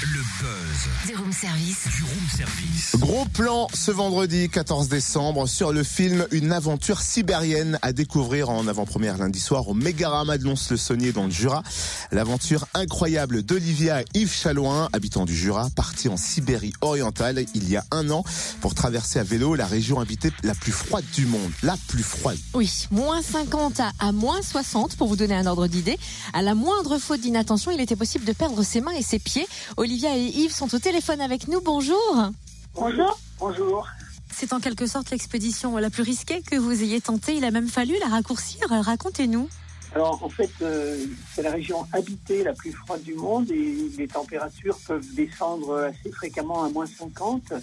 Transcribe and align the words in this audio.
Le 0.00 0.20
buzz 0.20 1.08
Du 1.08 1.16
room 1.16 1.32
service. 1.32 1.88
du 1.96 2.02
room 2.04 2.28
service. 2.36 2.94
Gros 2.98 3.24
plan 3.24 3.66
ce 3.74 3.90
vendredi 3.90 4.48
14 4.48 4.86
décembre 4.88 5.48
sur 5.48 5.72
le 5.72 5.82
film 5.82 6.24
Une 6.30 6.52
aventure 6.52 7.00
sibérienne 7.00 7.80
à 7.82 7.92
découvrir 7.92 8.48
en 8.48 8.68
avant-première 8.68 9.18
lundi 9.18 9.40
soir 9.40 9.66
au 9.66 9.74
Mégarama 9.74 10.38
de 10.38 10.44
Lons-le-Saunier 10.44 11.10
dans 11.10 11.24
le 11.24 11.32
Jura. 11.32 11.64
L'aventure 12.12 12.66
incroyable 12.74 13.42
d'Olivia 13.42 14.02
et 14.02 14.04
Yves 14.14 14.32
Chalouin, 14.32 14.88
habitants 14.92 15.24
du 15.24 15.36
Jura, 15.36 15.68
partis 15.74 16.08
en 16.08 16.16
Sibérie 16.16 16.72
orientale 16.80 17.44
il 17.54 17.68
y 17.68 17.76
a 17.76 17.84
un 17.90 18.08
an 18.10 18.22
pour 18.60 18.74
traverser 18.76 19.18
à 19.18 19.24
vélo 19.24 19.56
la 19.56 19.66
région 19.66 19.98
habitée 19.98 20.30
la 20.44 20.54
plus 20.54 20.72
froide 20.72 21.04
du 21.14 21.26
monde. 21.26 21.50
La 21.64 21.76
plus 21.88 22.04
froide. 22.04 22.38
Oui, 22.54 22.86
moins 22.92 23.20
50 23.20 23.80
à, 23.80 23.90
à 23.98 24.12
moins 24.12 24.42
60 24.42 24.94
pour 24.96 25.08
vous 25.08 25.16
donner 25.16 25.34
un 25.34 25.46
ordre 25.46 25.66
d'idée. 25.66 25.98
À 26.34 26.42
la 26.42 26.54
moindre 26.54 26.98
faute 26.98 27.20
d'inattention, 27.20 27.72
il 27.72 27.80
était 27.80 27.96
possible 27.96 28.24
de 28.24 28.32
perdre 28.32 28.62
ses 28.62 28.80
mains 28.80 28.92
et 28.92 29.02
ses 29.02 29.18
pieds. 29.18 29.46
Olivia 29.76 29.87
et 29.92 30.40
Yves 30.40 30.52
sont 30.52 30.74
au 30.74 30.78
téléphone 30.78 31.20
avec 31.20 31.48
nous. 31.48 31.60
Bonjour. 31.62 32.30
Bonjour. 32.74 33.18
Bonjour. 33.38 33.86
C'est 34.30 34.52
en 34.52 34.60
quelque 34.60 34.86
sorte 34.86 35.10
l'expédition 35.10 35.76
la 35.78 35.88
plus 35.88 36.02
risquée 36.02 36.42
que 36.42 36.56
vous 36.56 36.82
ayez 36.82 37.00
tentée. 37.00 37.36
Il 37.36 37.44
a 37.44 37.50
même 37.50 37.68
fallu 37.68 37.94
la 38.00 38.08
raccourcir. 38.08 38.60
Racontez-nous. 38.68 39.48
Alors 39.94 40.22
en 40.22 40.28
fait, 40.28 40.50
euh, 40.60 41.06
c'est 41.34 41.42
la 41.42 41.50
région 41.52 41.86
habitée 41.92 42.44
la 42.44 42.52
plus 42.52 42.72
froide 42.72 43.02
du 43.02 43.14
monde 43.14 43.50
et 43.50 43.90
les 43.96 44.06
températures 44.06 44.78
peuvent 44.86 45.06
descendre 45.14 45.78
assez 45.84 46.12
fréquemment 46.12 46.64
à 46.64 46.68
moins 46.68 46.84
50. 46.86 47.54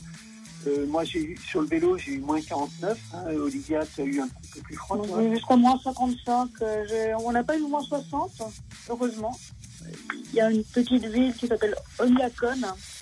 Euh, 0.68 0.88
moi, 0.88 1.04
j'ai 1.04 1.20
eu 1.20 1.38
sur 1.48 1.62
le 1.62 1.68
vélo, 1.68 1.96
j'ai 2.00 2.14
eu 2.14 2.20
moins 2.22 2.42
49. 2.42 2.98
hein. 3.14 3.24
Olivia, 3.36 3.86
tu 3.86 4.02
as 4.02 4.06
eu 4.06 4.20
un 4.20 4.28
petit 4.28 4.50
peu 4.54 4.62
plus 4.62 4.76
froid. 4.76 4.98
toi? 4.98 5.18
Oui, 5.20 5.30
Jusqu'à 5.36 5.56
moins 5.56 5.80
55. 5.84 6.50
euh, 6.64 6.84
j'ai- 6.90 7.14
on 7.24 7.32
n'a 7.32 7.44
pas 7.44 7.56
eu 7.56 7.62
moins 7.62 7.84
60, 7.84 8.32
heureusement. 8.90 9.38
Il 10.36 10.40
y 10.40 10.42
a 10.42 10.52
une 10.52 10.66
petite 10.66 11.06
ville 11.06 11.34
qui 11.34 11.48
s'appelle 11.48 11.74
Olyakon, 11.98 12.60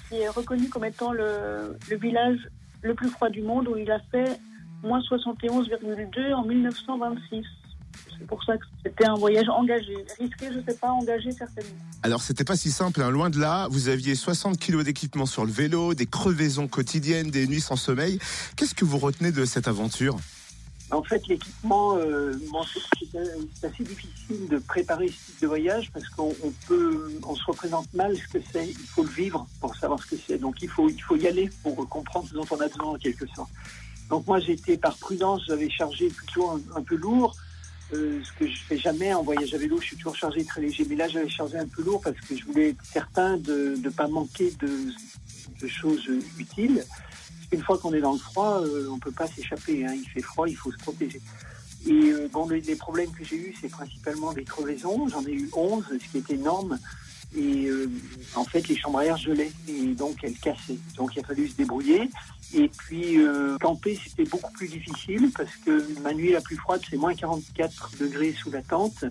qui 0.07 0.17
est 0.17 0.29
reconnue 0.29 0.69
comme 0.69 0.85
étant 0.85 1.11
le, 1.11 1.75
le 1.89 1.97
village 1.97 2.37
le 2.83 2.93
plus 2.93 3.09
froid 3.09 3.27
du 3.27 3.41
monde, 3.41 3.67
où 3.67 3.75
il 3.75 3.89
a 3.89 3.97
fait 4.11 4.39
moins 4.83 4.99
71,2 4.99 6.31
en 6.31 6.45
1926. 6.45 7.43
C'est 8.19 8.27
pour 8.27 8.43
ça 8.43 8.55
que 8.55 8.65
c'était 8.85 9.07
un 9.07 9.15
voyage 9.15 9.49
engagé. 9.49 9.95
Risqué, 10.19 10.49
je 10.51 10.59
ne 10.59 10.63
sais 10.63 10.77
pas, 10.77 10.91
engagé 10.91 11.31
certainement. 11.31 11.71
Alors 12.03 12.21
c'était 12.21 12.43
pas 12.43 12.55
si 12.55 12.69
simple, 12.69 13.01
hein. 13.01 13.09
loin 13.09 13.31
de 13.31 13.39
là. 13.39 13.67
Vous 13.71 13.89
aviez 13.89 14.13
60 14.13 14.59
kilos 14.59 14.83
d'équipement 14.83 15.25
sur 15.25 15.43
le 15.43 15.51
vélo, 15.51 15.95
des 15.95 16.05
crevaisons 16.05 16.67
quotidiennes, 16.67 17.31
des 17.31 17.47
nuits 17.47 17.61
sans 17.61 17.77
sommeil. 17.77 18.19
Qu'est-ce 18.55 18.75
que 18.75 18.85
vous 18.85 18.99
retenez 18.99 19.31
de 19.31 19.43
cette 19.45 19.67
aventure? 19.67 20.17
En 20.93 21.03
fait, 21.03 21.25
l'équipement, 21.27 21.97
euh, 21.97 22.33
c'est- 22.99 23.65
assez 23.65 23.83
difficile 23.83 24.47
de 24.49 24.57
préparer 24.57 25.07
ce 25.07 25.31
type 25.31 25.41
de 25.41 25.47
voyage 25.47 25.89
parce 25.91 26.07
qu'on 26.09 26.33
on 26.43 26.51
peut, 26.67 27.11
on 27.23 27.35
se 27.35 27.43
représente 27.45 27.91
mal 27.93 28.15
ce 28.17 28.27
que 28.27 28.43
c'est. 28.51 28.67
Il 28.67 28.75
faut 28.75 29.03
le 29.03 29.09
vivre 29.09 29.47
pour 29.59 29.75
savoir 29.75 30.01
ce 30.01 30.07
que 30.07 30.15
c'est. 30.27 30.37
Donc 30.37 30.61
il 30.61 30.69
faut, 30.69 30.89
il 30.89 31.01
faut 31.01 31.15
y 31.15 31.27
aller 31.27 31.49
pour 31.63 31.87
comprendre 31.89 32.27
ce 32.29 32.33
dont 32.33 32.45
on 32.51 32.59
a 32.59 32.67
besoin 32.67 32.93
en 32.93 32.95
quelque 32.97 33.25
sorte. 33.35 33.49
Donc 34.09 34.27
moi, 34.27 34.39
j'étais 34.39 34.77
par 34.77 34.97
prudence, 34.97 35.41
j'avais 35.47 35.69
chargé 35.69 36.07
plutôt 36.09 36.59
un, 36.75 36.81
peu 36.81 36.95
lourd. 36.95 37.35
euh, 37.93 38.21
ce 38.23 38.31
que 38.39 38.47
je 38.47 38.57
fais 38.63 38.77
jamais 38.77 39.13
en 39.13 39.23
voyage 39.23 39.53
à 39.53 39.57
vélo, 39.57 39.79
je 39.79 39.85
suis 39.87 39.97
toujours 39.97 40.15
chargé 40.15 40.43
très 40.43 40.61
léger. 40.61 40.85
Mais 40.89 40.95
là, 40.95 41.07
j'avais 41.07 41.29
chargé 41.29 41.57
un 41.57 41.67
peu 41.67 41.83
lourd 41.83 42.01
parce 42.01 42.19
que 42.21 42.35
je 42.35 42.43
voulais 42.45 42.69
être 42.69 42.83
certain 42.85 43.37
de 43.37 43.75
ne 43.83 43.89
pas 43.89 44.07
manquer 44.07 44.51
de 44.61 45.67
choses 45.67 46.09
utiles. 46.37 46.83
Une 47.53 47.61
fois 47.61 47.77
qu'on 47.77 47.93
est 47.93 48.01
dans 48.01 48.13
le 48.13 48.19
froid, 48.19 48.61
euh, 48.63 48.87
on 48.89 48.97
peut 48.97 49.11
pas 49.11 49.27
s'échapper. 49.27 49.85
hein. 49.85 49.93
Il 49.93 50.09
fait 50.09 50.21
froid, 50.21 50.49
il 50.49 50.55
faut 50.55 50.71
se 50.71 50.77
protéger. 50.77 51.21
Et 51.85 51.91
euh, 52.11 52.27
bon, 52.31 52.49
les, 52.49 52.75
problèmes 52.75 53.11
que 53.11 53.23
j'ai 53.23 53.35
eus, 53.35 53.55
c'est 53.61 53.69
principalement 53.69 54.33
des 54.33 54.43
crevaisons. 54.43 55.07
J'en 55.07 55.23
ai 55.25 55.33
eu 55.33 55.49
11, 55.53 55.85
ce 55.91 56.11
qui 56.11 56.17
est 56.17 56.31
énorme. 56.31 56.79
Et 57.35 57.65
euh, 57.67 57.91
en 58.35 58.43
fait, 58.43 58.67
les 58.67 58.75
chambres 58.75 58.99
à 58.99 59.05
air 59.05 59.17
gelaient 59.17 59.51
et 59.67 59.85
donc 59.93 60.23
elles 60.23 60.37
cassaient. 60.37 60.79
Donc 60.97 61.15
il 61.15 61.19
a 61.19 61.23
fallu 61.23 61.47
se 61.47 61.55
débrouiller. 61.55 62.09
Et 62.55 62.69
puis 62.69 63.17
camper, 63.61 63.99
c'était 64.03 64.29
beaucoup 64.29 64.51
plus 64.53 64.67
difficile 64.67 65.31
parce 65.35 65.55
que 65.65 65.99
ma 66.01 66.13
nuit 66.13 66.31
la 66.31 66.41
plus 66.41 66.55
froide, 66.55 66.81
c'est 66.87 66.97
moins 66.97 67.15
44 67.15 67.97
degrés 67.99 68.33
sous 68.33 68.51
la 68.51 68.61
tente. 68.61 69.05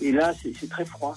Et 0.00 0.12
là, 0.12 0.32
c'est 0.40 0.52
c'est 0.58 0.68
très 0.68 0.84
froid. 0.84 1.16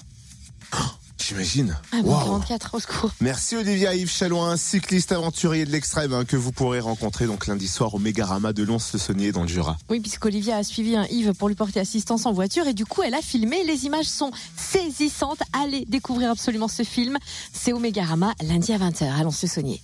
J'imagine. 1.26 1.74
Ah, 1.90 2.02
bon, 2.02 2.10
Waouh. 2.10 2.24
44 2.24 2.74
au 2.74 2.80
secours. 2.80 3.10
Merci 3.22 3.56
Olivia 3.56 3.94
Yves 3.94 4.10
Chalouin, 4.10 4.58
cycliste 4.58 5.10
aventurier 5.10 5.64
de 5.64 5.70
l'extrême 5.70 6.12
hein, 6.12 6.26
que 6.26 6.36
vous 6.36 6.52
pourrez 6.52 6.80
rencontrer 6.80 7.26
donc 7.26 7.46
lundi 7.46 7.66
soir 7.66 7.94
au 7.94 7.98
Mégarama 7.98 8.52
de 8.52 8.62
Lons-le-Saunier 8.62 9.32
dans 9.32 9.42
le 9.42 9.48
Jura. 9.48 9.78
Oui, 9.88 10.00
puisqu'Olivia 10.00 10.56
a 10.56 10.62
suivi 10.62 10.96
un 10.96 11.06
Yves 11.06 11.32
pour 11.32 11.48
lui 11.48 11.54
porter 11.54 11.80
assistance 11.80 12.26
en 12.26 12.32
voiture 12.32 12.66
et 12.66 12.74
du 12.74 12.84
coup, 12.84 13.02
elle 13.02 13.14
a 13.14 13.22
filmé. 13.22 13.64
Les 13.64 13.86
images 13.86 14.04
sont 14.04 14.32
saisissantes. 14.56 15.40
Allez 15.54 15.86
découvrir 15.88 16.30
absolument 16.30 16.68
ce 16.68 16.82
film. 16.82 17.16
C'est 17.54 17.72
au 17.72 17.78
Mégarama 17.78 18.34
lundi 18.42 18.72
à 18.72 18.78
20h 18.78 19.10
à 19.10 19.22
Lons-le-Saunier. 19.22 19.82